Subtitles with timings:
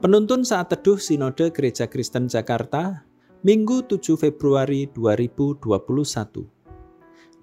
[0.00, 3.04] Penuntun saat teduh Sinode Gereja Kristen Jakarta,
[3.44, 5.60] Minggu 7 Februari 2021.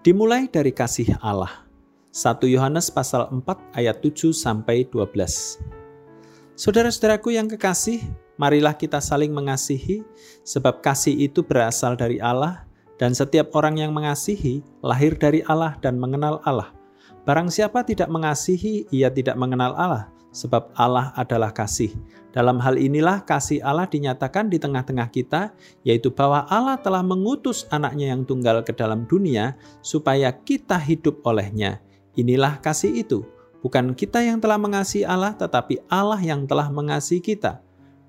[0.02, 1.70] Dimulai dari kasih Allah.
[2.10, 3.46] 1 Yohanes pasal 4
[3.78, 5.62] ayat 7 sampai 12.
[6.58, 8.02] Saudara-saudaraku yang kekasih,
[8.42, 10.02] marilah kita saling mengasihi
[10.42, 12.66] sebab kasih itu berasal dari Allah
[12.98, 16.74] dan setiap orang yang mengasihi lahir dari Allah dan mengenal Allah.
[17.22, 21.90] Barang siapa tidak mengasihi, ia tidak mengenal Allah, sebab Allah adalah kasih.
[22.30, 28.14] Dalam hal inilah kasih Allah dinyatakan di tengah-tengah kita, yaitu bahwa Allah telah mengutus anaknya
[28.14, 31.82] yang tunggal ke dalam dunia supaya kita hidup olehnya.
[32.14, 33.26] Inilah kasih itu.
[33.66, 37.58] Bukan kita yang telah mengasihi Allah, tetapi Allah yang telah mengasihi kita.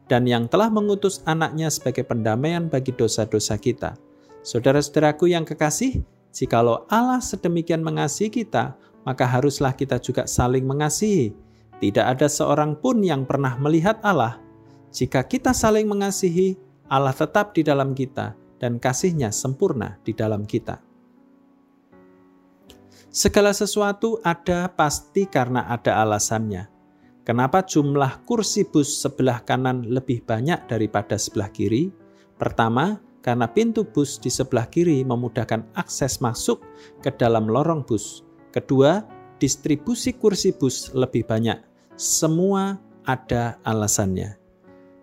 [0.04, 3.96] Dan yang telah mengutus anaknya sebagai pendamaian bagi dosa-dosa kita.
[4.44, 6.04] Saudara-saudaraku yang kekasih,
[6.36, 8.76] jikalau Allah sedemikian mengasihi kita,
[9.08, 11.47] maka haruslah kita juga saling mengasihi
[11.78, 14.42] tidak ada seorang pun yang pernah melihat Allah.
[14.90, 16.58] Jika kita saling mengasihi,
[16.90, 20.82] Allah tetap di dalam kita dan kasihnya sempurna di dalam kita.
[23.08, 26.68] Segala sesuatu ada pasti karena ada alasannya.
[27.24, 31.92] Kenapa jumlah kursi bus sebelah kanan lebih banyak daripada sebelah kiri?
[32.40, 36.64] Pertama, karena pintu bus di sebelah kiri memudahkan akses masuk
[37.04, 38.24] ke dalam lorong bus.
[38.48, 39.04] Kedua,
[39.38, 44.38] distribusi kursi bus lebih banyak semua ada alasannya.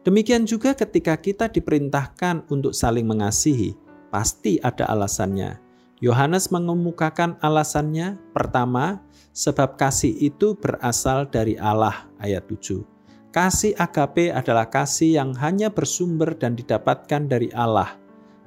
[0.07, 3.75] Demikian juga ketika kita diperintahkan untuk saling mengasihi,
[4.13, 5.59] pasti ada alasannya.
[5.99, 9.01] Yohanes mengemukakan alasannya pertama,
[9.35, 12.85] sebab kasih itu berasal dari Allah ayat 7.
[13.33, 17.97] Kasih agape adalah kasih yang hanya bersumber dan didapatkan dari Allah.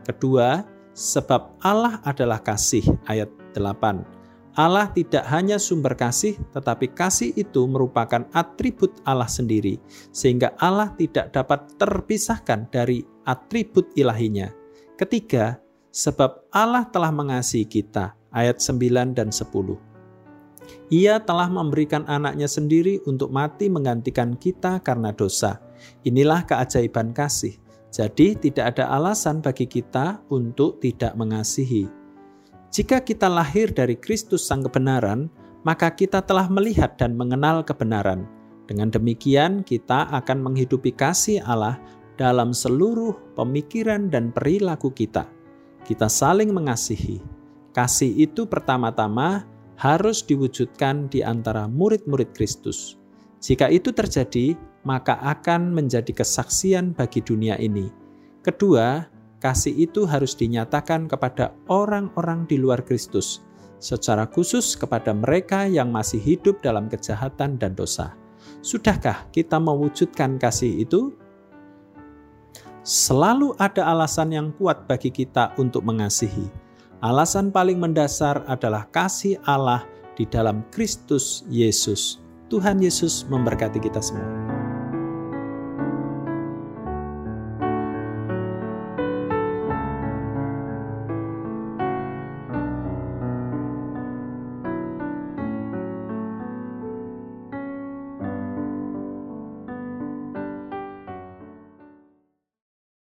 [0.07, 0.65] Kedua,
[0.97, 4.18] sebab Allah adalah kasih ayat 8.
[4.59, 9.79] Allah tidak hanya sumber kasih, tetapi kasih itu merupakan atribut Allah sendiri,
[10.11, 14.51] sehingga Allah tidak dapat terpisahkan dari atribut ilahinya.
[14.99, 15.63] Ketiga,
[15.95, 19.79] sebab Allah telah mengasihi kita, ayat 9 dan 10.
[20.91, 25.63] Ia telah memberikan anaknya sendiri untuk mati menggantikan kita karena dosa.
[26.03, 27.57] Inilah keajaiban kasih.
[27.95, 31.98] Jadi tidak ada alasan bagi kita untuk tidak mengasihi.
[32.69, 35.33] Jika kita lahir dari Kristus Sang Kebenaran,
[35.65, 38.29] maka kita telah melihat dan mengenal kebenaran.
[38.69, 41.81] Dengan demikian, kita akan menghidupi kasih Allah
[42.21, 45.25] dalam seluruh pemikiran dan perilaku kita.
[45.89, 47.25] Kita saling mengasihi.
[47.73, 49.49] Kasih itu pertama-tama
[49.81, 53.01] harus diwujudkan di antara murid-murid Kristus.
[53.41, 57.89] Jika itu terjadi, maka akan menjadi kesaksian bagi dunia ini.
[58.43, 59.07] Kedua,
[59.39, 63.43] kasih itu harus dinyatakan kepada orang-orang di luar Kristus,
[63.79, 68.15] secara khusus kepada mereka yang masih hidup dalam kejahatan dan dosa.
[68.63, 71.15] Sudahkah kita mewujudkan kasih itu?
[72.83, 76.49] Selalu ada alasan yang kuat bagi kita untuk mengasihi.
[76.99, 79.87] Alasan paling mendasar adalah kasih Allah
[80.19, 82.19] di dalam Kristus Yesus.
[82.49, 84.48] Tuhan Yesus memberkati kita semua.